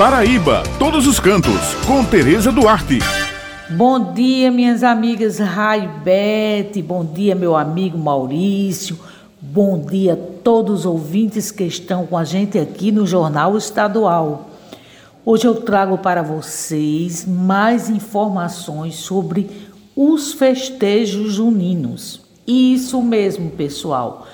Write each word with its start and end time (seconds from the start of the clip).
Paraíba, 0.00 0.62
todos 0.78 1.06
os 1.06 1.20
cantos, 1.20 1.74
com 1.86 2.02
Tereza 2.02 2.50
Duarte. 2.50 3.00
Bom 3.68 4.14
dia, 4.14 4.50
minhas 4.50 4.82
amigas 4.82 5.38
Raibete, 5.38 6.80
bom 6.80 7.04
dia, 7.04 7.34
meu 7.34 7.54
amigo 7.54 7.98
Maurício, 7.98 8.98
bom 9.38 9.78
dia 9.78 10.14
a 10.14 10.42
todos 10.42 10.80
os 10.80 10.86
ouvintes 10.86 11.50
que 11.50 11.64
estão 11.64 12.06
com 12.06 12.16
a 12.16 12.24
gente 12.24 12.58
aqui 12.58 12.90
no 12.90 13.06
Jornal 13.06 13.58
Estadual. 13.58 14.48
Hoje 15.22 15.46
eu 15.46 15.56
trago 15.56 15.98
para 15.98 16.22
vocês 16.22 17.26
mais 17.26 17.90
informações 17.90 18.94
sobre 18.94 19.50
os 19.94 20.32
festejos 20.32 21.34
juninos. 21.34 22.22
Isso 22.46 23.02
mesmo, 23.02 23.50
pessoal. 23.50 24.26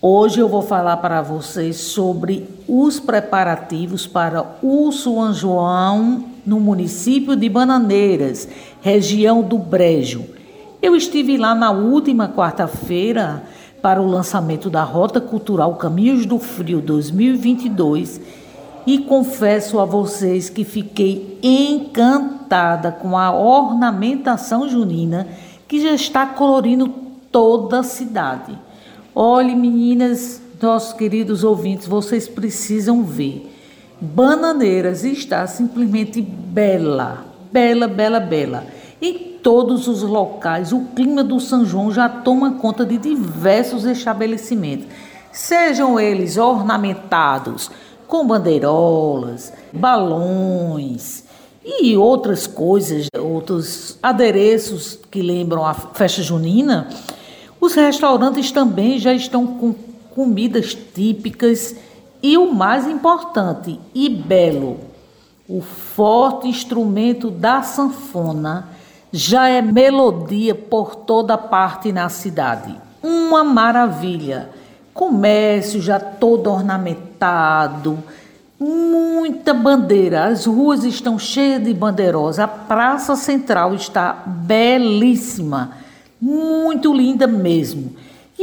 Hoje 0.00 0.40
eu 0.40 0.48
vou 0.48 0.62
falar 0.62 0.96
para 0.96 1.20
vocês 1.20 1.76
sobre 1.76 2.48
os 2.68 2.98
preparativos 2.98 4.06
para 4.06 4.58
o 4.62 4.90
São 4.92 5.32
João 5.32 6.24
no 6.46 6.60
município 6.60 7.36
de 7.36 7.48
Bananeiras, 7.48 8.48
região 8.80 9.42
do 9.42 9.58
Brejo. 9.58 10.24
Eu 10.82 10.94
estive 10.94 11.36
lá 11.36 11.54
na 11.54 11.70
última 11.70 12.28
quarta-feira 12.28 13.42
para 13.80 14.00
o 14.00 14.06
lançamento 14.06 14.70
da 14.70 14.82
Rota 14.82 15.20
Cultural 15.20 15.74
Caminhos 15.76 16.26
do 16.26 16.38
Frio 16.38 16.80
2022 16.80 18.20
e 18.86 18.98
confesso 18.98 19.78
a 19.78 19.84
vocês 19.84 20.50
que 20.50 20.64
fiquei 20.64 21.38
encantada 21.42 22.92
com 22.92 23.16
a 23.16 23.32
ornamentação 23.32 24.68
junina 24.68 25.26
que 25.66 25.80
já 25.80 25.92
está 25.92 26.26
colorindo 26.26 26.88
toda 27.32 27.80
a 27.80 27.82
cidade. 27.82 28.58
Olhe, 29.14 29.54
meninas, 29.54 30.42
nossos 30.64 30.92
queridos 30.94 31.44
ouvintes, 31.44 31.86
vocês 31.86 32.26
precisam 32.26 33.04
ver. 33.04 33.50
Bananeiras 34.00 35.04
está 35.04 35.46
simplesmente 35.46 36.20
bela, 36.20 37.26
bela, 37.52 37.86
bela, 37.86 38.18
bela. 38.18 38.66
Em 39.00 39.38
todos 39.42 39.86
os 39.86 40.02
locais, 40.02 40.72
o 40.72 40.86
clima 40.96 41.22
do 41.22 41.38
São 41.38 41.64
João 41.64 41.92
já 41.92 42.08
toma 42.08 42.52
conta 42.52 42.84
de 42.84 42.98
diversos 42.98 43.84
estabelecimentos, 43.84 44.86
sejam 45.30 46.00
eles 46.00 46.38
ornamentados 46.38 47.70
com 48.08 48.26
bandeirolas, 48.26 49.52
balões 49.72 51.24
e 51.64 51.96
outras 51.96 52.46
coisas, 52.46 53.08
outros 53.18 53.98
adereços 54.02 54.98
que 55.10 55.20
lembram 55.22 55.64
a 55.64 55.74
festa 55.74 56.22
junina. 56.22 56.88
Os 57.60 57.74
restaurantes 57.74 58.50
também 58.50 58.98
já 58.98 59.12
estão 59.12 59.46
com 59.46 59.74
comidas 60.14 60.74
típicas 60.74 61.74
e 62.22 62.38
o 62.38 62.52
mais 62.52 62.86
importante 62.86 63.78
e 63.94 64.08
belo, 64.08 64.78
o 65.48 65.60
forte 65.60 66.48
instrumento 66.48 67.30
da 67.30 67.62
sanfona 67.62 68.68
já 69.12 69.48
é 69.48 69.60
melodia 69.60 70.54
por 70.54 70.94
toda 70.94 71.36
parte 71.36 71.92
na 71.92 72.08
cidade. 72.08 72.74
Uma 73.02 73.44
maravilha. 73.44 74.50
Comércio 74.94 75.82
já 75.82 75.98
todo 75.98 76.50
ornamentado, 76.50 77.98
muita 78.58 79.52
bandeira. 79.52 80.26
As 80.26 80.46
ruas 80.46 80.84
estão 80.84 81.18
cheias 81.18 81.62
de 81.62 81.74
bandeiros. 81.74 82.38
A 82.38 82.46
praça 82.46 83.16
central 83.16 83.74
está 83.74 84.22
belíssima 84.24 85.84
muito 86.24 86.94
linda 86.94 87.26
mesmo. 87.26 87.94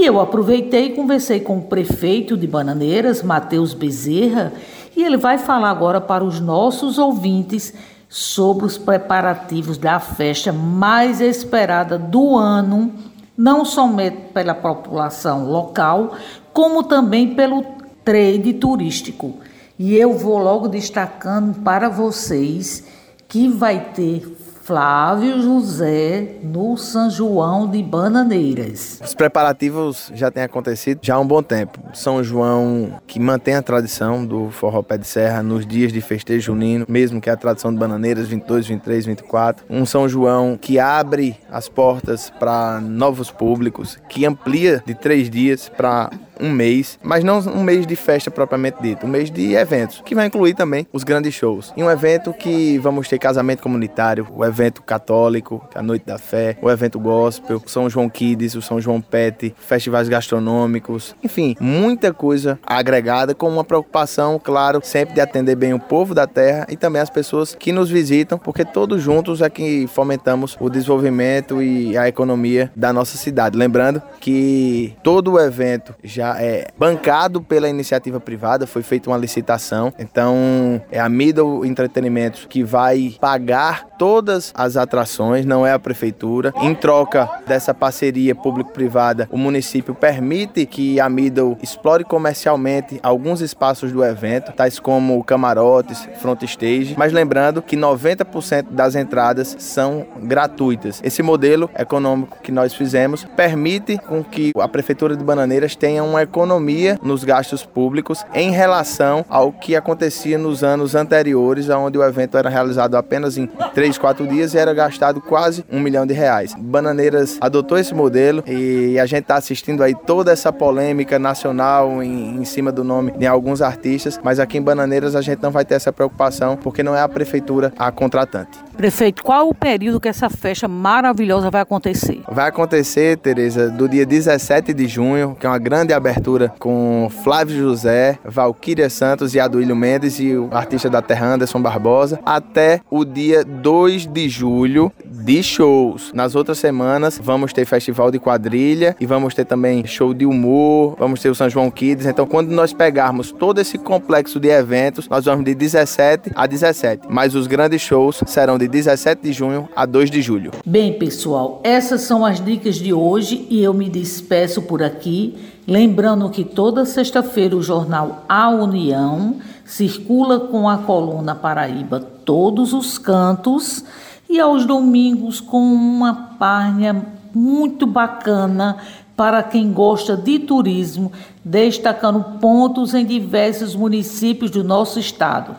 E 0.00 0.06
eu 0.06 0.18
aproveitei 0.18 0.86
e 0.86 0.94
conversei 0.94 1.40
com 1.40 1.58
o 1.58 1.62
prefeito 1.64 2.34
de 2.34 2.46
Bananeiras, 2.46 3.22
Matheus 3.22 3.74
Bezerra, 3.74 4.50
e 4.96 5.04
ele 5.04 5.18
vai 5.18 5.36
falar 5.36 5.68
agora 5.68 6.00
para 6.00 6.24
os 6.24 6.40
nossos 6.40 6.96
ouvintes 6.96 7.74
sobre 8.08 8.64
os 8.64 8.78
preparativos 8.78 9.76
da 9.76 10.00
festa 10.00 10.54
mais 10.54 11.20
esperada 11.20 11.98
do 11.98 12.34
ano, 12.34 12.94
não 13.36 13.62
somente 13.62 14.16
pela 14.32 14.54
população 14.54 15.44
local, 15.44 16.16
como 16.50 16.82
também 16.82 17.34
pelo 17.34 17.62
trade 18.02 18.54
turístico. 18.54 19.34
E 19.78 19.94
eu 19.94 20.14
vou 20.14 20.38
logo 20.38 20.66
destacando 20.66 21.60
para 21.60 21.90
vocês 21.90 22.86
que 23.28 23.48
vai 23.48 23.92
ter 23.92 24.34
Flávio 24.70 25.42
José 25.42 26.36
no 26.44 26.76
São 26.76 27.10
João 27.10 27.68
de 27.68 27.82
Bananeiras. 27.82 29.00
Os 29.04 29.16
preparativos 29.16 30.12
já 30.14 30.30
têm 30.30 30.44
acontecido 30.44 31.00
já 31.02 31.16
há 31.16 31.18
um 31.18 31.26
bom 31.26 31.42
tempo. 31.42 31.80
São 31.92 32.22
João 32.22 33.00
que 33.04 33.18
mantém 33.18 33.56
a 33.56 33.62
tradição 33.62 34.24
do 34.24 34.48
forró 34.50 34.80
pé 34.80 34.96
de 34.96 35.08
serra 35.08 35.42
nos 35.42 35.66
dias 35.66 35.92
de 35.92 36.00
festejo 36.00 36.52
junino, 36.52 36.86
mesmo 36.88 37.20
que 37.20 37.28
a 37.28 37.36
tradição 37.36 37.72
de 37.72 37.80
Bananeiras 37.80 38.28
22, 38.28 38.68
23, 38.68 39.06
24. 39.06 39.66
Um 39.68 39.84
São 39.84 40.08
João 40.08 40.56
que 40.56 40.78
abre 40.78 41.36
as 41.50 41.68
portas 41.68 42.30
para 42.38 42.80
novos 42.80 43.28
públicos, 43.28 43.98
que 44.08 44.24
amplia 44.24 44.84
de 44.86 44.94
três 44.94 45.28
dias 45.28 45.68
para 45.68 46.10
um 46.40 46.50
mês, 46.50 46.98
mas 47.02 47.24
não 47.24 47.38
um 47.38 47.62
mês 47.62 47.86
de 47.86 47.96
festa 47.96 48.30
propriamente 48.30 48.78
dito, 48.80 49.06
um 49.06 49.08
mês 49.08 49.30
de 49.30 49.54
eventos, 49.54 50.02
que 50.04 50.14
vai 50.14 50.26
incluir 50.26 50.54
também 50.54 50.86
os 50.92 51.04
grandes 51.04 51.34
shows. 51.34 51.72
E 51.76 51.82
um 51.82 51.90
evento 51.90 52.32
que 52.32 52.78
vamos 52.78 53.08
ter 53.08 53.18
casamento 53.18 53.62
comunitário, 53.62 54.26
o 54.34 54.44
evento 54.44 54.82
católico, 54.82 55.66
é 55.74 55.78
a 55.78 55.82
Noite 55.82 56.06
da 56.06 56.18
Fé, 56.18 56.56
o 56.62 56.70
evento 56.70 56.98
gospel, 56.98 57.62
São 57.66 57.88
João 57.88 58.08
Kids, 58.08 58.54
o 58.54 58.62
São 58.62 58.80
João 58.80 59.00
Pet, 59.00 59.54
festivais 59.58 60.08
gastronômicos, 60.08 61.14
enfim, 61.22 61.56
muita 61.60 62.12
coisa 62.12 62.58
agregada 62.62 63.34
com 63.34 63.48
uma 63.48 63.64
preocupação, 63.64 64.40
claro, 64.42 64.80
sempre 64.82 65.14
de 65.14 65.20
atender 65.20 65.56
bem 65.56 65.74
o 65.74 65.80
povo 65.80 66.14
da 66.14 66.26
terra 66.26 66.66
e 66.68 66.76
também 66.76 67.00
as 67.00 67.10
pessoas 67.10 67.54
que 67.54 67.72
nos 67.72 67.90
visitam, 67.90 68.38
porque 68.38 68.64
todos 68.64 69.02
juntos 69.02 69.40
é 69.40 69.50
que 69.50 69.86
fomentamos 69.88 70.56
o 70.60 70.68
desenvolvimento 70.68 71.62
e 71.62 71.96
a 71.96 72.08
economia 72.08 72.70
da 72.74 72.92
nossa 72.92 73.16
cidade. 73.16 73.56
Lembrando 73.56 74.02
que 74.20 74.94
todo 75.02 75.32
o 75.32 75.40
evento 75.40 75.94
já 76.02 76.29
é 76.38 76.68
bancado 76.78 77.40
pela 77.40 77.68
iniciativa 77.68 78.20
privada, 78.20 78.66
foi 78.66 78.82
feita 78.82 79.10
uma 79.10 79.16
licitação. 79.16 79.92
Então, 79.98 80.80
é 80.90 81.00
a 81.00 81.08
Middle 81.08 81.64
Entretenimentos 81.64 82.46
que 82.48 82.62
vai 82.62 83.16
pagar 83.20 83.86
todas 83.98 84.52
as 84.54 84.76
atrações, 84.76 85.44
não 85.44 85.66
é 85.66 85.72
a 85.72 85.78
prefeitura. 85.78 86.52
Em 86.60 86.74
troca 86.74 87.28
dessa 87.46 87.74
parceria 87.74 88.34
público-privada, 88.34 89.28
o 89.30 89.38
município 89.38 89.94
permite 89.94 90.66
que 90.66 91.00
a 91.00 91.08
Middle 91.08 91.58
explore 91.62 92.04
comercialmente 92.04 92.98
alguns 93.02 93.40
espaços 93.40 93.92
do 93.92 94.04
evento, 94.04 94.52
tais 94.52 94.78
como 94.78 95.22
camarotes, 95.24 96.08
front 96.20 96.42
stage, 96.42 96.94
mas 96.96 97.12
lembrando 97.12 97.62
que 97.62 97.76
90% 97.76 98.66
das 98.70 98.94
entradas 98.94 99.56
são 99.58 100.06
gratuitas. 100.22 101.00
Esse 101.04 101.22
modelo 101.22 101.70
econômico 101.78 102.38
que 102.42 102.52
nós 102.52 102.74
fizemos 102.74 103.24
permite 103.36 103.98
com 103.98 104.22
que 104.22 104.52
a 104.58 104.68
prefeitura 104.68 105.16
de 105.16 105.24
Bananeiras 105.24 105.76
tenha 105.76 106.02
uma 106.02 106.19
economia 106.22 106.98
nos 107.02 107.24
gastos 107.24 107.64
públicos 107.64 108.24
em 108.34 108.50
relação 108.50 109.24
ao 109.28 109.52
que 109.52 109.76
acontecia 109.76 110.38
nos 110.38 110.62
anos 110.62 110.94
anteriores, 110.94 111.68
onde 111.68 111.98
o 111.98 112.02
evento 112.02 112.36
era 112.36 112.48
realizado 112.48 112.96
apenas 112.96 113.36
em 113.36 113.46
3, 113.74 113.98
4 113.98 114.26
dias 114.26 114.54
e 114.54 114.58
era 114.58 114.72
gastado 114.74 115.20
quase 115.20 115.64
um 115.70 115.80
milhão 115.80 116.06
de 116.06 116.14
reais. 116.14 116.54
Bananeiras 116.58 117.38
adotou 117.40 117.78
esse 117.78 117.94
modelo 117.94 118.42
e 118.46 118.98
a 118.98 119.06
gente 119.06 119.22
está 119.22 119.36
assistindo 119.36 119.82
aí 119.82 119.94
toda 119.94 120.32
essa 120.32 120.52
polêmica 120.52 121.18
nacional 121.18 122.02
em, 122.02 122.36
em 122.36 122.44
cima 122.44 122.72
do 122.72 122.84
nome 122.84 123.12
de 123.12 123.26
alguns 123.26 123.62
artistas, 123.62 124.18
mas 124.22 124.38
aqui 124.38 124.58
em 124.58 124.62
Bananeiras 124.62 125.14
a 125.14 125.20
gente 125.20 125.42
não 125.42 125.50
vai 125.50 125.64
ter 125.64 125.74
essa 125.74 125.92
preocupação 125.92 126.56
porque 126.56 126.82
não 126.82 126.94
é 126.94 127.00
a 127.00 127.08
prefeitura 127.08 127.72
a 127.78 127.90
contratante. 127.90 128.58
Prefeito, 128.76 129.22
qual 129.22 129.48
o 129.48 129.54
período 129.54 130.00
que 130.00 130.08
essa 130.08 130.30
festa 130.30 130.66
maravilhosa 130.66 131.50
vai 131.50 131.60
acontecer? 131.60 132.22
Vai 132.30 132.48
acontecer, 132.48 133.18
Tereza, 133.18 133.68
do 133.68 133.88
dia 133.88 134.06
17 134.06 134.72
de 134.72 134.88
junho, 134.88 135.36
que 135.38 135.46
é 135.46 135.48
uma 135.48 135.58
grande 135.58 135.92
abertura 136.10 136.52
com 136.58 137.08
Flávio 137.22 137.56
José, 137.56 138.18
Valquíria 138.24 138.90
Santos 138.90 139.34
e 139.34 139.40
Aduílio 139.40 139.76
Mendes 139.76 140.18
e 140.18 140.36
o 140.36 140.48
artista 140.50 140.90
da 140.90 141.00
terra 141.00 141.34
Anderson 141.34 141.62
Barbosa, 141.62 142.18
até 142.26 142.80
o 142.90 143.04
dia 143.04 143.44
2 143.44 144.06
de 144.06 144.28
julho 144.28 144.92
de 145.20 145.42
shows. 145.42 146.12
Nas 146.14 146.34
outras 146.34 146.58
semanas 146.58 147.20
vamos 147.22 147.52
ter 147.52 147.64
festival 147.64 148.10
de 148.10 148.18
quadrilha 148.18 148.96
e 148.98 149.06
vamos 149.06 149.34
ter 149.34 149.44
também 149.44 149.86
show 149.86 150.14
de 150.14 150.24
humor, 150.24 150.96
vamos 150.98 151.20
ter 151.20 151.28
o 151.28 151.34
São 151.34 151.48
João 151.48 151.70
Kids. 151.70 152.06
Então, 152.06 152.26
quando 152.26 152.50
nós 152.50 152.72
pegarmos 152.72 153.30
todo 153.30 153.60
esse 153.60 153.76
complexo 153.78 154.40
de 154.40 154.48
eventos, 154.48 155.08
nós 155.08 155.24
vamos 155.24 155.44
de 155.44 155.54
17 155.54 156.32
a 156.34 156.46
17. 156.46 157.06
Mas 157.08 157.34
os 157.34 157.46
grandes 157.46 157.82
shows 157.82 158.22
serão 158.26 158.58
de 158.58 158.66
17 158.66 159.22
de 159.22 159.32
junho 159.32 159.68
a 159.76 159.84
2 159.84 160.10
de 160.10 160.22
julho. 160.22 160.52
Bem, 160.64 160.98
pessoal, 160.98 161.60
essas 161.62 162.02
são 162.02 162.24
as 162.24 162.42
dicas 162.42 162.76
de 162.76 162.92
hoje 162.92 163.46
e 163.50 163.62
eu 163.62 163.74
me 163.74 163.88
despeço 163.88 164.62
por 164.62 164.82
aqui, 164.82 165.36
lembrando 165.66 166.30
que 166.30 166.44
toda 166.44 166.84
sexta-feira 166.84 167.56
o 167.56 167.62
jornal 167.62 168.24
A 168.28 168.48
União 168.48 169.36
circula 169.64 170.40
com 170.40 170.68
a 170.68 170.78
coluna 170.78 171.34
Paraíba 171.34 172.00
Todos 172.24 172.72
os 172.72 172.98
Cantos 172.98 173.84
e 174.30 174.38
aos 174.38 174.64
domingos 174.64 175.40
com 175.40 175.60
uma 175.60 176.36
página 176.38 177.04
muito 177.34 177.84
bacana 177.84 178.76
para 179.16 179.42
quem 179.42 179.72
gosta 179.72 180.16
de 180.16 180.38
turismo, 180.38 181.10
destacando 181.44 182.38
pontos 182.38 182.94
em 182.94 183.04
diversos 183.04 183.74
municípios 183.74 184.52
do 184.52 184.62
nosso 184.62 185.00
estado. 185.00 185.56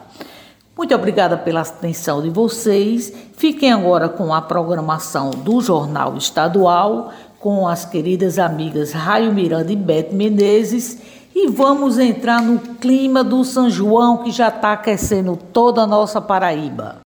Muito 0.75 0.95
obrigada 0.95 1.38
pela 1.38 1.62
atenção 1.62 2.21
de 2.21 2.29
vocês. 2.29 3.13
Fiquem 3.35 3.73
agora 3.73 4.07
com 4.07 4.33
a 4.33 4.41
programação 4.41 5.31
do 5.31 5.59
Jornal 5.59 6.15
Estadual, 6.15 7.12
com 7.41 7.67
as 7.67 7.83
queridas 7.83 8.39
amigas 8.39 8.94
Raio 8.94 9.33
Miranda 9.33 9.71
e 9.71 9.75
Beth 9.75 10.12
Menezes. 10.13 10.97
E 11.35 11.50
vamos 11.50 12.00
entrar 12.00 12.41
no 12.41 12.57
clima 12.57 13.21
do 13.21 13.44
São 13.44 13.69
João 13.69 14.19
que 14.19 14.31
já 14.31 14.47
está 14.47 14.71
aquecendo 14.71 15.38
toda 15.51 15.81
a 15.81 15.88
nossa 15.88 16.21
Paraíba. 16.21 17.01